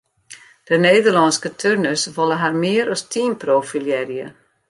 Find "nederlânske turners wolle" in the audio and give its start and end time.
0.85-2.37